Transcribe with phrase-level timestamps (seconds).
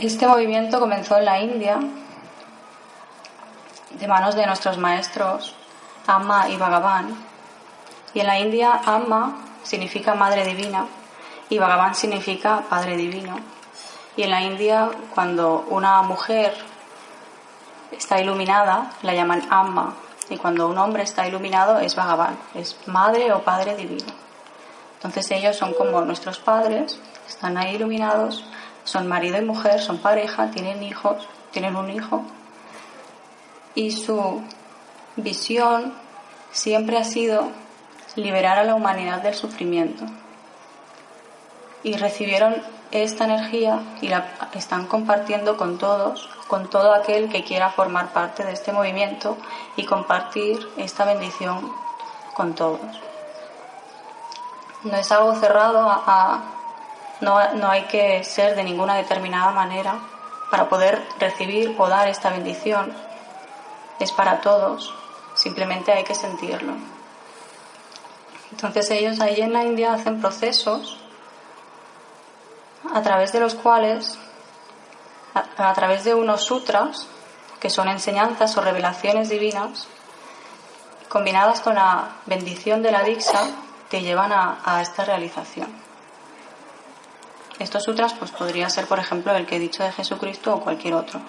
[0.00, 1.78] Este movimiento comenzó en la India
[3.90, 5.54] de manos de nuestros maestros
[6.06, 7.14] Amma y Bhagavan.
[8.14, 10.86] Y en la India Amma significa Madre Divina
[11.50, 13.38] y Bhagavan significa Padre Divino.
[14.16, 16.54] Y en la India cuando una mujer
[17.92, 19.92] está iluminada la llaman Amma
[20.30, 24.14] y cuando un hombre está iluminado es Bhagavan, es Madre o Padre Divino.
[24.94, 28.46] Entonces ellos son como nuestros padres, están ahí iluminados,
[28.84, 32.24] son marido y mujer, son pareja, tienen hijos, tienen un hijo
[33.74, 34.42] y su
[35.16, 35.94] visión
[36.52, 37.48] siempre ha sido
[38.16, 40.04] liberar a la humanidad del sufrimiento.
[41.82, 42.56] Y recibieron
[42.90, 48.44] esta energía y la están compartiendo con todos, con todo aquel que quiera formar parte
[48.44, 49.38] de este movimiento
[49.76, 51.70] y compartir esta bendición
[52.34, 53.00] con todos.
[54.82, 56.42] No es algo cerrado a,
[57.20, 59.98] no, no hay que ser de ninguna determinada manera
[60.50, 62.92] para poder recibir o dar esta bendición.
[63.98, 64.92] Es para todos,
[65.34, 66.74] simplemente hay que sentirlo.
[68.50, 70.98] Entonces ellos ahí en la India hacen procesos
[72.92, 74.18] a través de los cuales,
[75.34, 77.06] a, través de unos sutras,
[77.60, 79.86] que son enseñanzas o revelaciones divinas,
[81.08, 83.42] combinadas con la bendición de la Diksha,
[83.88, 85.79] te llevan a, esta realización.
[87.60, 90.94] Estos sutras pues podría ser, por ejemplo, el que he dicho de Jesucristo o cualquier
[90.94, 91.20] otro.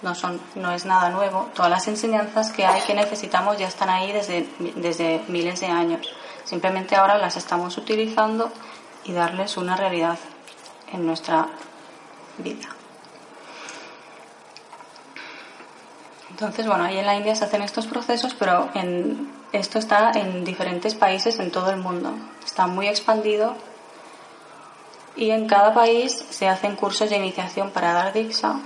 [0.00, 1.50] No, son, no es nada nuevo.
[1.54, 6.08] Todas las enseñanzas que hay que necesitamos ya están ahí desde, desde miles de años.
[6.44, 8.52] Simplemente ahora las estamos utilizando
[9.04, 10.18] y darles una realidad
[10.92, 11.48] en nuestra
[12.38, 12.68] vida.
[16.30, 20.44] Entonces, bueno, ahí en la India se hacen estos procesos, pero en, esto está en
[20.44, 22.14] diferentes países en todo el mundo.
[22.46, 23.56] Está muy expandido
[25.16, 28.60] y en cada país se hacen cursos de iniciación para dar Diksha,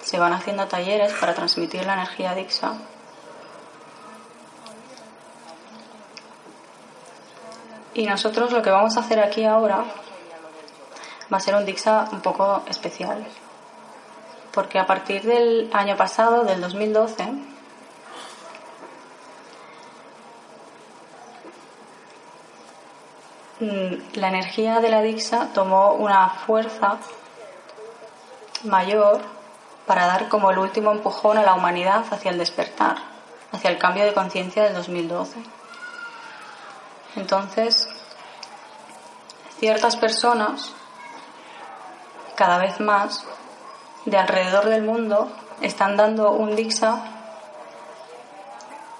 [0.00, 2.74] se van haciendo talleres para transmitir la energía Diksha.
[7.94, 9.84] Y nosotros lo que vamos a hacer aquí ahora
[11.32, 13.24] va a ser un Dixa un poco especial.
[14.52, 17.53] Porque a partir del año pasado, del 2012,
[23.60, 26.98] la energía de la Dixa tomó una fuerza
[28.64, 29.20] mayor
[29.86, 32.96] para dar como el último empujón a la humanidad hacia el despertar,
[33.52, 35.38] hacia el cambio de conciencia del 2012.
[37.16, 37.88] Entonces,
[39.58, 40.72] ciertas personas
[42.34, 43.24] cada vez más
[44.04, 47.04] de alrededor del mundo están dando un Dixa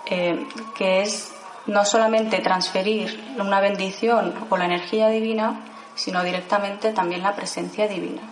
[0.06, 1.33] eh, que es
[1.66, 5.60] no solamente transferir una bendición o la energía divina,
[5.94, 8.22] sino directamente también la presencia divina.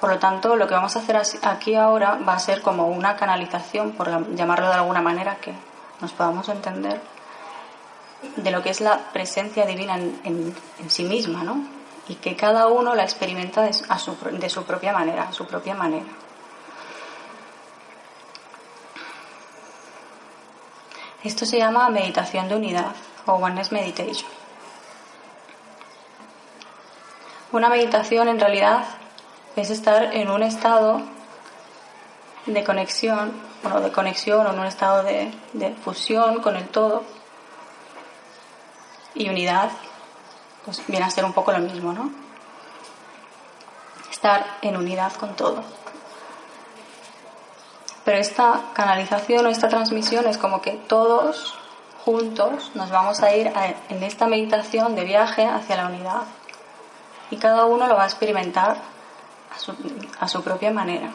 [0.00, 3.16] Por lo tanto, lo que vamos a hacer aquí ahora va a ser como una
[3.16, 5.54] canalización, por llamarlo de alguna manera, que
[6.00, 7.00] nos podamos entender,
[8.36, 10.54] de lo que es la presencia divina en,
[10.88, 11.64] sí misma, ¿no?
[12.08, 13.84] y que cada uno la experimenta de su,
[14.32, 16.04] de su propia manera, a su propia manera.
[21.24, 22.92] Esto se llama meditación de unidad
[23.24, 24.30] o oneness meditation.
[27.50, 28.84] Una meditación en realidad
[29.56, 31.00] es estar en un estado
[32.44, 33.32] de conexión,
[33.62, 37.04] bueno, de conexión o en un estado de, de fusión con el todo
[39.14, 39.70] y unidad
[40.66, 42.10] pues viene a ser un poco lo mismo, ¿no?
[44.10, 45.64] Estar en unidad con todo.
[48.04, 51.54] Pero esta canalización o esta transmisión es como que todos
[52.04, 53.50] juntos nos vamos a ir
[53.88, 56.22] en esta meditación de viaje hacia la unidad.
[57.30, 58.76] Y cada uno lo va a experimentar
[60.20, 61.10] a su, propia manera.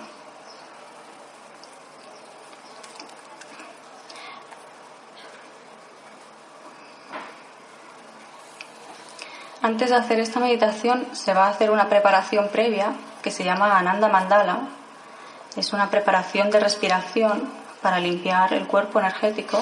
[9.61, 13.77] Antes de hacer esta meditación se va a hacer una preparación previa que se llama
[13.77, 14.78] Ananda Mandala.
[15.55, 17.49] Es una preparación de respiración
[17.81, 19.59] para limpiar el cuerpo energético.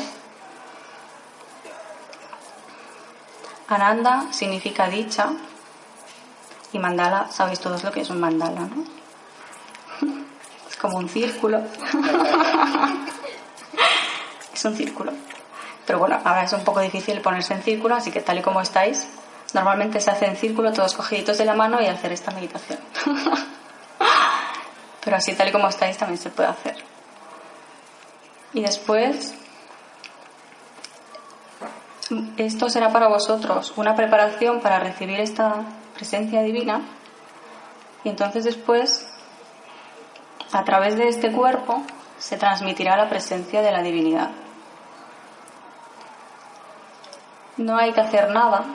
[3.68, 5.30] Ananda significa dicha
[6.72, 8.84] y mandala, sabéis todos lo que es un mandala, ¿no?
[10.70, 11.60] Es como un círculo.
[14.54, 15.12] es un círculo.
[15.86, 18.62] Pero bueno, ahora es un poco difícil ponerse en círculo, así que tal y como
[18.62, 19.08] estáis,
[19.54, 22.80] Normalmente se hace en círculo, todos cogiditos de la mano y hacer esta meditación.
[25.08, 26.76] Pero así tal y como estáis también se puede hacer.
[28.52, 29.34] Y después,
[32.36, 35.64] esto será para vosotros una preparación para recibir esta
[35.94, 36.82] presencia divina.
[38.04, 39.08] Y entonces después
[40.52, 41.84] a través de este cuerpo
[42.18, 44.32] se transmitirá la presencia de la divinidad.
[47.56, 48.66] No hay que hacer nada,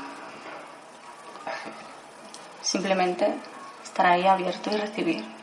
[2.63, 3.35] simplemente
[3.85, 5.42] estar ahí abierto y recibir.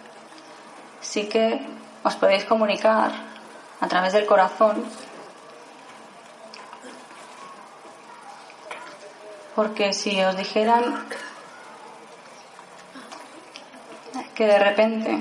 [1.09, 1.59] Sí que
[2.03, 3.09] os podéis comunicar
[3.81, 4.85] a través del corazón,
[9.55, 11.07] porque si os dijeran
[14.35, 15.19] que de repente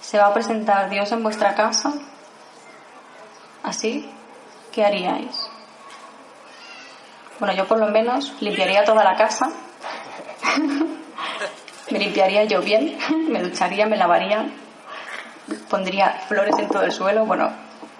[0.00, 1.92] se va a presentar Dios en vuestra casa,
[3.62, 4.10] así,
[4.72, 5.50] ¿qué haríais?
[7.38, 9.50] Bueno, yo por lo menos limpiaría toda la casa,
[11.90, 12.98] me limpiaría yo bien,
[13.28, 14.46] me ducharía, me lavaría,
[15.68, 17.50] pondría flores en todo el suelo, bueno,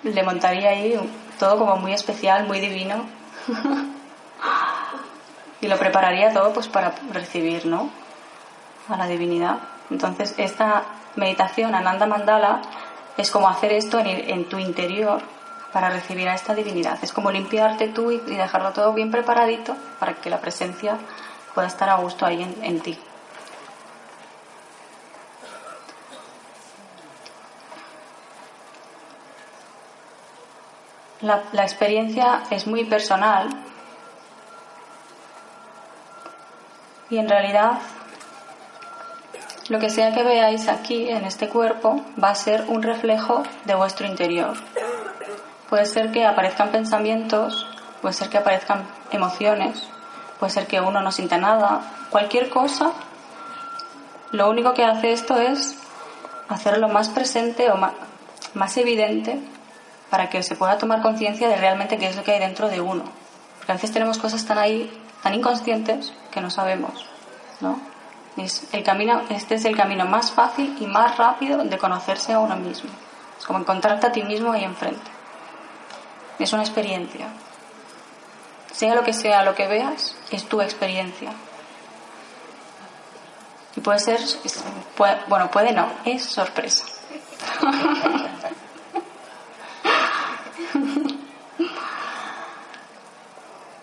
[0.02, 0.99] le montaría ahí
[1.38, 3.05] todo como muy especial, muy divino.
[5.61, 7.91] y lo prepararía todo pues para recibir, ¿no?
[8.88, 9.58] A la divinidad.
[9.91, 10.85] Entonces, esta
[11.17, 12.62] meditación Ananda Mandala
[13.17, 15.20] es como hacer esto en, tu interior
[15.73, 16.99] para recibir a esta divinidad.
[17.02, 20.97] Es como limpiarte tú y, dejarlo todo bien preparadito para que la presencia
[21.55, 22.99] pueda estar a gusto ahí en ti.
[31.23, 33.51] La, experiencia es muy personal
[37.11, 37.73] y en realidad
[39.69, 43.75] lo que sea que veáis aquí en este cuerpo va a ser un reflejo de
[43.75, 44.57] vuestro interior.
[45.69, 47.67] Puede ser que aparezcan pensamientos,
[48.01, 49.87] puede ser que aparezcan emociones,
[50.39, 52.93] puede ser que uno no sienta nada, cualquier cosa.
[54.33, 55.77] Lo único que hace esto es
[56.49, 57.93] hacerlo más presente o más,
[58.55, 59.39] más evidente
[60.11, 62.81] para que se pueda tomar conciencia de realmente qué es lo que hay dentro de
[62.81, 63.05] uno.
[63.59, 64.91] Porque a veces tenemos cosas tan ahí,
[65.23, 67.07] tan inconscientes, que no sabemos,
[67.61, 67.81] ¿no?
[68.37, 72.41] Es el camino, este es el camino más fácil y más rápido de conocerse a
[72.41, 72.91] uno mismo.
[73.39, 75.11] Es como encontrarte a ti mismo ahí enfrente.
[76.39, 77.27] Es una experiencia.
[78.73, 81.33] Sea lo que sea lo que veas, es tu experiencia.
[83.77, 84.21] Y puede ser,
[85.29, 86.87] bueno, puede no, es sorpresa.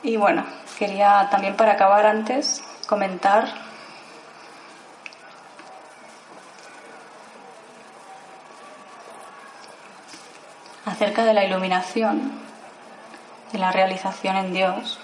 [0.03, 0.45] Y bueno,
[0.77, 3.47] quería también para acabar antes comentar
[10.85, 12.31] acerca de la iluminación,
[13.51, 14.99] de la realización en Dios.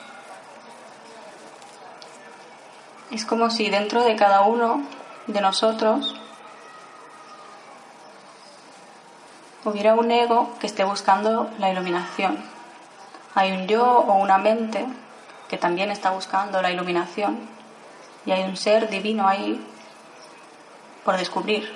[3.11, 4.83] Es como si dentro de cada uno
[5.27, 6.15] de nosotros
[9.65, 12.43] hubiera un ego que esté buscando la iluminación.
[13.35, 14.85] Hay un yo o una mente
[15.49, 17.39] que también está buscando la iluminación
[18.25, 19.65] y hay un ser divino ahí
[21.03, 21.71] por descubrir.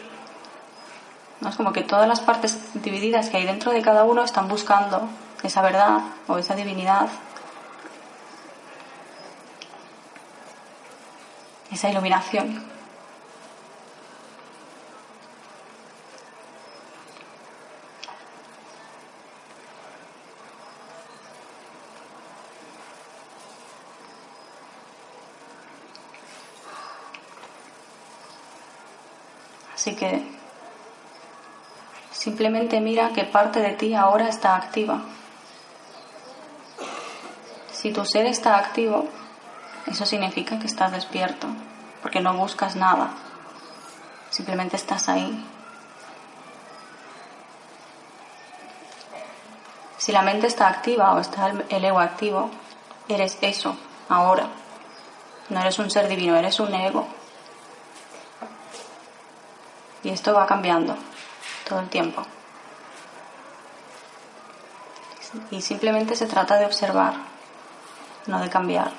[1.42, 1.50] ¿No?
[1.50, 5.08] Es como que todas las partes divididas que hay dentro de cada uno están buscando
[5.44, 7.08] esa verdad o esa divinidad,
[11.72, 12.77] esa iluminación.
[29.88, 30.22] Así que
[32.12, 35.00] simplemente mira qué parte de ti ahora está activa.
[37.72, 39.08] Si tu ser está activo,
[39.86, 41.48] eso significa que estás despierto,
[42.02, 43.12] porque no buscas nada,
[44.30, 45.42] simplemente estás ahí.
[50.00, 52.52] Si la mente está activa o está el ego activo,
[53.08, 53.78] eres eso
[54.10, 54.50] ahora.
[55.48, 57.08] No eres un ser divino, eres un ego.
[60.08, 60.96] Y esto va cambiando
[61.68, 62.24] todo el tiempo.
[65.52, 67.16] Y simplemente se trata de observar,
[68.28, 68.94] no de cambiar.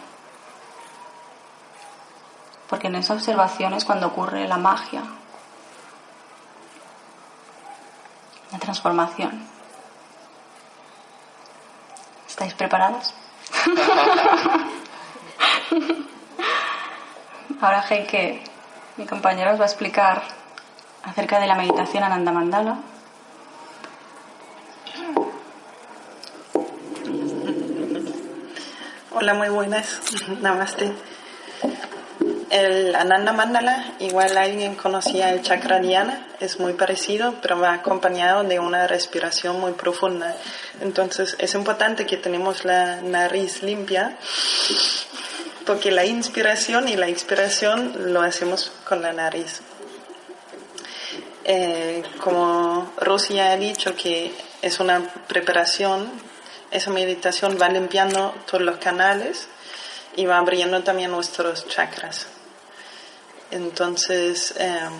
[2.69, 5.03] Porque en esa observación es cuando ocurre la magia,
[8.53, 9.49] la transformación.
[12.29, 13.15] ¿Estáis preparados?
[17.63, 18.45] Ahora que
[18.99, 20.37] mi compañero, os va a explicar
[21.09, 22.79] acerca de la meditación Ananda Mandala.
[29.11, 30.01] Hola, muy buenas.
[30.41, 30.93] Namaste.
[32.51, 38.45] El Ananda Mandala, igual alguien conocía el chakra Dhyana, es muy parecido, pero va acompañado
[38.45, 40.35] de una respiración muy profunda.
[40.81, 44.17] Entonces es importante que tenemos la nariz limpia,
[45.67, 49.61] porque la inspiración y la expiración lo hacemos con la nariz.
[51.51, 56.11] Eh, como Rusia ha dicho que es una preparación,
[56.71, 59.49] esa meditación va limpiando todos los canales
[60.15, 62.27] y va abriendo también nuestros chakras.
[63.51, 64.93] Entonces, em,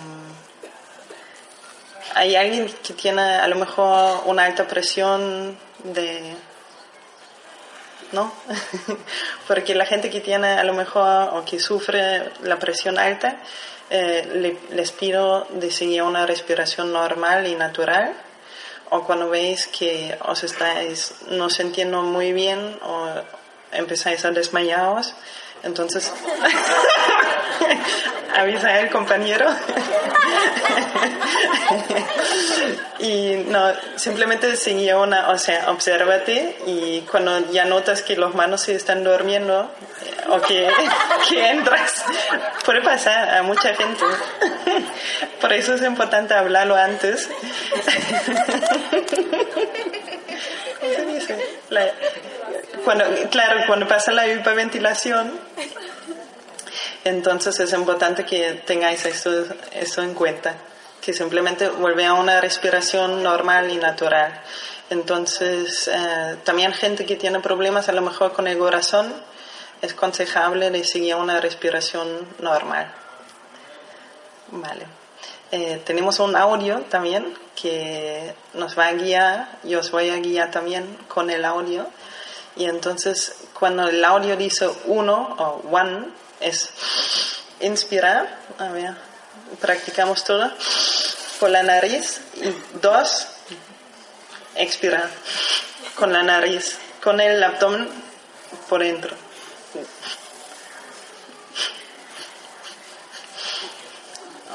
[2.15, 6.35] hay alguien que tiene a lo mejor una alta presión de...
[8.11, 8.33] ¿No?
[9.47, 13.37] Porque la gente que tiene a lo mejor o que sufre la presión alta,
[13.89, 18.13] eh, les pido de una respiración normal y natural.
[18.91, 23.07] O cuando veis que os estáis no sintiendo muy bien o
[23.71, 25.13] empezáis a desmayaros,
[25.63, 26.11] entonces
[28.35, 29.47] avisa al compañero.
[32.99, 38.61] y no, simplemente sigue una, o sea, obsérvate y cuando ya notas que los manos
[38.61, 39.69] se están durmiendo
[40.31, 40.69] o que,
[41.29, 42.03] que entras,
[42.65, 44.03] puede pasar a mucha gente.
[45.41, 47.29] Por eso es importante hablarlo antes.
[50.79, 51.37] ¿Cómo se dice?
[52.83, 55.39] cuando, claro, cuando pasa la hiperventilación,
[57.03, 60.55] entonces es importante que tengáis esto, esto en cuenta,
[61.01, 64.41] que simplemente vuelve a una respiración normal y natural.
[64.89, 69.13] Entonces, eh, también gente que tiene problemas a lo mejor con el corazón,
[69.81, 72.91] es aconsejable de seguir una respiración normal.
[74.51, 74.85] Vale.
[75.51, 80.51] Eh, tenemos un audio también que nos va a guiar, yo os voy a guiar
[80.51, 81.87] también con el audio.
[82.55, 86.07] Y entonces, cuando el audio dice uno o one,
[86.39, 86.69] es
[87.61, 88.95] inspirar, a ver,
[89.59, 90.51] practicamos todo,
[91.39, 93.27] por la nariz, y dos,
[94.55, 95.09] expirar
[95.95, 97.89] con la nariz, con el abdomen
[98.67, 99.28] por dentro.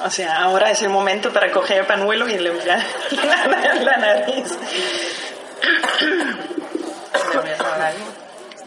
[0.04, 4.58] O sea, ahora es el momento para coger el panuelo y limpiar la, la nariz.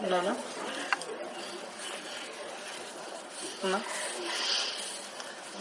[0.08, 0.36] No, no.
[3.62, 3.80] ¿no?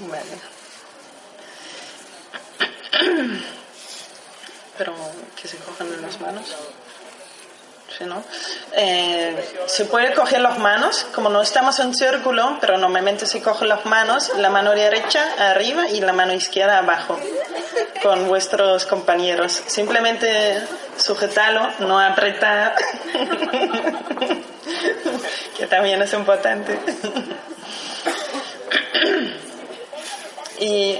[0.07, 0.37] Vale.
[4.79, 4.95] Pero
[5.39, 6.55] que se cojan en las manos.
[8.73, 9.35] Eh,
[9.67, 13.85] se puede coger las manos, como no estamos en círculo, pero normalmente se cogen las
[13.85, 17.19] manos, la mano derecha arriba y la mano izquierda abajo,
[18.03, 19.61] con vuestros compañeros.
[19.67, 20.61] Simplemente
[20.97, 22.75] sujetarlo, no apretar,
[25.57, 26.77] que también es importante.
[30.59, 30.99] Y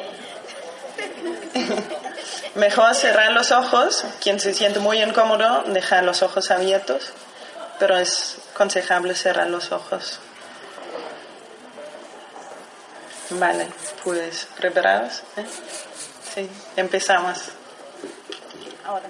[2.55, 4.05] mejor cerrar los ojos.
[4.21, 7.11] Quien se siente muy incómodo, dejar los ojos abiertos,
[7.79, 10.19] pero es aconsejable cerrar los ojos.
[13.31, 13.67] Vale,
[14.03, 15.23] pues preparados.
[15.35, 15.45] ¿Eh?
[16.33, 17.39] Sí, empezamos.
[18.85, 19.09] Ahora.